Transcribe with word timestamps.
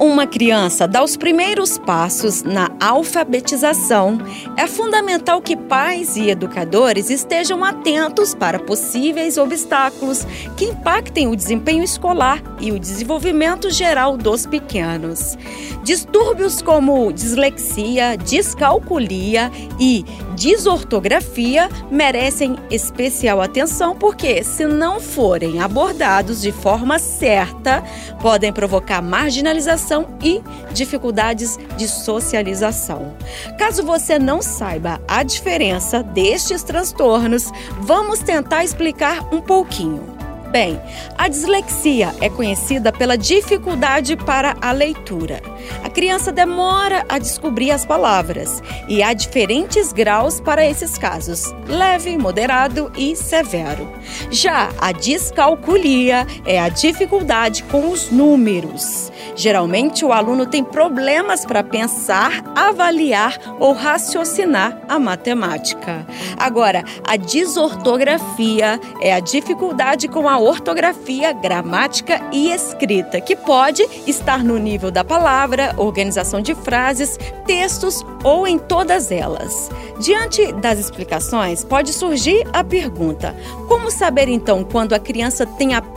Uma 0.00 0.26
criança 0.26 0.88
dá 0.88 1.02
os 1.02 1.16
primeiros 1.16 1.78
passos 1.78 2.42
na 2.42 2.70
alfabetização, 2.80 4.18
é 4.56 4.66
fundamental 4.66 5.40
que 5.40 5.56
pais 5.56 6.16
e 6.16 6.30
educadores 6.30 7.10
estejam 7.10 7.62
atentos 7.64 8.34
para 8.34 8.58
possíveis 8.58 9.38
obstáculos 9.38 10.26
que 10.56 10.66
impactem 10.66 11.28
o 11.28 11.36
desempenho 11.36 11.84
escolar 11.84 12.42
e 12.60 12.72
o 12.72 12.78
desenvolvimento 12.78 13.70
geral 13.70 14.16
dos 14.16 14.46
pequenos. 14.46 15.36
Distúrbios 15.82 16.62
como 16.62 17.12
dislexia, 17.12 18.16
descalculia 18.16 19.50
e 19.78 20.04
desortografia 20.34 21.68
merecem 21.90 22.56
especial 22.70 23.40
atenção 23.40 23.94
porque, 23.94 24.42
se 24.42 24.66
não 24.66 24.98
forem 24.98 25.60
abordados 25.60 26.40
de 26.40 26.50
forma 26.50 26.98
certa, 26.98 27.82
podem 28.20 28.52
provocar 28.52 29.02
marginalização 29.02 29.83
e 30.22 30.42
dificuldades 30.72 31.58
de 31.76 31.86
socialização. 31.88 33.14
Caso 33.58 33.84
você 33.84 34.18
não 34.18 34.40
saiba 34.40 35.00
a 35.06 35.22
diferença 35.22 36.02
destes 36.02 36.62
transtornos, 36.62 37.50
vamos 37.80 38.20
tentar 38.20 38.64
explicar 38.64 39.34
um 39.34 39.40
pouquinho. 39.40 40.13
Bem, 40.54 40.80
a 41.18 41.26
dislexia 41.26 42.14
é 42.20 42.30
conhecida 42.30 42.92
pela 42.92 43.18
dificuldade 43.18 44.16
para 44.16 44.54
a 44.60 44.70
leitura. 44.70 45.42
A 45.82 45.90
criança 45.90 46.30
demora 46.30 47.04
a 47.08 47.18
descobrir 47.18 47.72
as 47.72 47.84
palavras 47.84 48.62
e 48.86 49.02
há 49.02 49.12
diferentes 49.12 49.92
graus 49.92 50.38
para 50.38 50.64
esses 50.64 50.96
casos: 50.96 51.52
leve, 51.66 52.16
moderado 52.16 52.92
e 52.96 53.16
severo. 53.16 53.92
Já 54.30 54.70
a 54.80 54.92
descalculia 54.92 56.24
é 56.46 56.60
a 56.60 56.68
dificuldade 56.68 57.64
com 57.64 57.90
os 57.90 58.12
números. 58.12 59.10
Geralmente, 59.34 60.04
o 60.04 60.12
aluno 60.12 60.46
tem 60.46 60.62
problemas 60.62 61.44
para 61.44 61.64
pensar, 61.64 62.44
avaliar 62.54 63.36
ou 63.58 63.72
raciocinar 63.72 64.80
a 64.88 65.00
matemática. 65.00 66.06
Agora, 66.38 66.84
a 67.04 67.16
desortografia 67.16 68.78
é 69.00 69.12
a 69.12 69.18
dificuldade 69.18 70.06
com 70.06 70.28
a 70.28 70.43
ortografia, 70.44 71.32
gramática 71.32 72.20
e 72.32 72.50
escrita, 72.50 73.20
que 73.20 73.34
pode 73.34 73.82
estar 74.06 74.42
no 74.42 74.58
nível 74.58 74.90
da 74.90 75.04
palavra, 75.04 75.74
organização 75.76 76.40
de 76.40 76.54
frases, 76.54 77.18
textos 77.46 78.04
ou 78.22 78.46
em 78.46 78.58
todas 78.58 79.10
elas. 79.10 79.70
Diante 80.00 80.52
das 80.52 80.78
explicações, 80.78 81.64
pode 81.64 81.92
surgir 81.92 82.46
a 82.52 82.62
pergunta: 82.62 83.34
como 83.68 83.90
saber 83.90 84.28
então 84.28 84.64
quando 84.64 84.92
a 84.92 84.98
criança 84.98 85.46
tem 85.46 85.74
apenas 85.74 85.93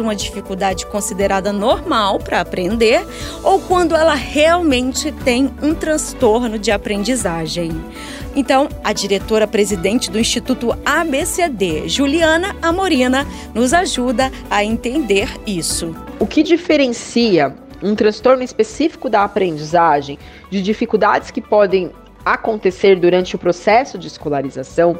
uma 0.00 0.16
dificuldade 0.16 0.84
considerada 0.86 1.52
normal 1.52 2.18
para 2.18 2.40
aprender 2.40 3.06
ou 3.44 3.60
quando 3.60 3.94
ela 3.94 4.14
realmente 4.14 5.12
tem 5.12 5.48
um 5.62 5.72
transtorno 5.72 6.58
de 6.58 6.72
aprendizagem? 6.72 7.70
Então, 8.34 8.68
a 8.82 8.92
diretora 8.92 9.46
presidente 9.46 10.10
do 10.10 10.18
Instituto 10.18 10.76
ABCD, 10.84 11.88
Juliana 11.88 12.56
Amorina, 12.60 13.24
nos 13.54 13.72
ajuda 13.72 14.32
a 14.50 14.64
entender 14.64 15.28
isso. 15.46 15.94
O 16.18 16.26
que 16.26 16.42
diferencia 16.42 17.54
um 17.80 17.94
transtorno 17.94 18.42
específico 18.42 19.08
da 19.08 19.22
aprendizagem 19.22 20.18
de 20.50 20.60
dificuldades 20.60 21.30
que 21.30 21.40
podem 21.40 21.92
acontecer 22.24 22.98
durante 22.98 23.36
o 23.36 23.38
processo 23.38 23.98
de 23.98 24.08
escolarização 24.08 24.98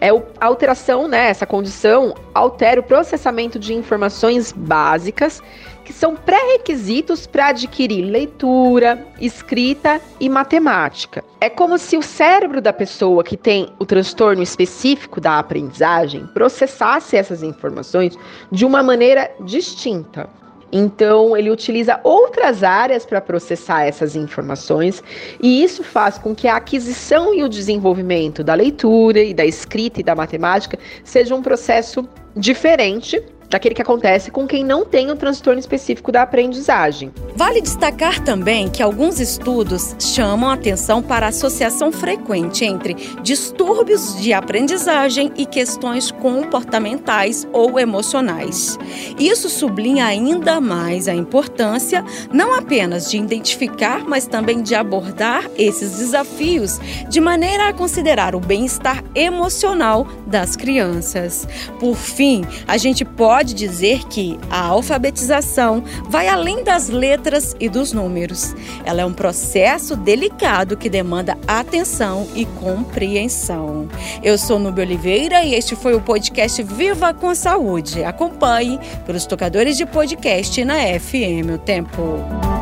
é 0.00 0.08
a 0.08 0.46
alteração, 0.46 1.06
né? 1.06 1.28
Essa 1.28 1.46
condição 1.46 2.14
altera 2.34 2.80
o 2.80 2.82
processamento 2.82 3.58
de 3.58 3.74
informações 3.74 4.52
básicas 4.52 5.42
que 5.84 5.92
são 5.92 6.14
pré-requisitos 6.14 7.26
para 7.26 7.48
adquirir 7.48 8.04
leitura, 8.04 9.04
escrita 9.20 10.00
e 10.20 10.28
matemática. 10.28 11.24
É 11.40 11.50
como 11.50 11.76
se 11.78 11.96
o 11.96 12.02
cérebro 12.02 12.60
da 12.60 12.72
pessoa 12.72 13.24
que 13.24 13.36
tem 13.36 13.72
o 13.78 13.84
transtorno 13.84 14.42
específico 14.42 15.20
da 15.20 15.38
aprendizagem 15.38 16.26
processasse 16.28 17.16
essas 17.16 17.42
informações 17.42 18.16
de 18.52 18.64
uma 18.64 18.82
maneira 18.82 19.30
distinta. 19.40 20.28
Então, 20.72 21.36
ele 21.36 21.50
utiliza 21.50 22.00
outras 22.04 22.62
áreas 22.62 23.04
para 23.04 23.20
processar 23.20 23.84
essas 23.84 24.14
informações, 24.14 25.02
e 25.40 25.62
isso 25.62 25.82
faz 25.82 26.18
com 26.18 26.34
que 26.34 26.46
a 26.46 26.56
aquisição 26.56 27.34
e 27.34 27.42
o 27.42 27.48
desenvolvimento 27.48 28.44
da 28.44 28.54
leitura 28.54 29.20
e 29.20 29.34
da 29.34 29.44
escrita 29.44 30.00
e 30.00 30.04
da 30.04 30.14
matemática 30.14 30.78
seja 31.02 31.34
um 31.34 31.42
processo 31.42 32.08
diferente 32.36 33.20
daquele 33.50 33.74
que 33.74 33.82
acontece 33.82 34.30
com 34.30 34.46
quem 34.46 34.64
não 34.64 34.84
tem 34.84 35.10
o 35.10 35.14
um 35.14 35.16
transtorno 35.16 35.58
específico 35.58 36.12
da 36.12 36.22
aprendizagem. 36.22 37.12
Vale 37.34 37.60
destacar 37.60 38.22
também 38.22 38.70
que 38.70 38.82
alguns 38.82 39.18
estudos 39.18 39.96
chamam 39.98 40.48
atenção 40.48 41.02
para 41.02 41.26
a 41.26 41.30
associação 41.30 41.90
frequente 41.90 42.64
entre 42.64 42.94
distúrbios 43.22 44.20
de 44.20 44.32
aprendizagem 44.32 45.32
e 45.36 45.44
questões 45.44 46.12
comportamentais 46.12 47.46
ou 47.52 47.78
emocionais. 47.78 48.78
Isso 49.18 49.48
sublinha 49.48 50.06
ainda 50.06 50.60
mais 50.60 51.08
a 51.08 51.14
importância 51.14 52.04
não 52.32 52.54
apenas 52.54 53.10
de 53.10 53.16
identificar, 53.16 54.04
mas 54.06 54.26
também 54.26 54.62
de 54.62 54.74
abordar 54.74 55.50
esses 55.58 55.98
desafios 55.98 56.78
de 57.08 57.20
maneira 57.20 57.68
a 57.68 57.72
considerar 57.72 58.36
o 58.36 58.40
bem-estar 58.40 59.02
emocional 59.14 60.06
das 60.26 60.54
crianças. 60.54 61.48
Por 61.80 61.96
fim, 61.96 62.44
a 62.68 62.76
gente 62.76 63.04
pode 63.04 63.39
pode 63.40 63.54
dizer 63.54 64.04
que 64.04 64.38
a 64.50 64.66
alfabetização 64.66 65.82
vai 66.10 66.28
além 66.28 66.62
das 66.62 66.90
letras 66.90 67.56
e 67.58 67.70
dos 67.70 67.90
números. 67.90 68.54
Ela 68.84 69.00
é 69.00 69.04
um 69.06 69.14
processo 69.14 69.96
delicado 69.96 70.76
que 70.76 70.90
demanda 70.90 71.38
atenção 71.48 72.28
e 72.34 72.44
compreensão. 72.44 73.88
Eu 74.22 74.36
sou 74.36 74.58
Nubia 74.58 74.84
Oliveira 74.84 75.42
e 75.42 75.54
este 75.54 75.74
foi 75.74 75.94
o 75.94 76.02
podcast 76.02 76.62
Viva 76.62 77.14
com 77.14 77.34
Saúde. 77.34 78.04
Acompanhe 78.04 78.78
pelos 79.06 79.24
tocadores 79.24 79.74
de 79.74 79.86
podcast 79.86 80.62
na 80.62 80.74
FM 81.00 81.54
O 81.54 81.56
Tempo. 81.56 82.59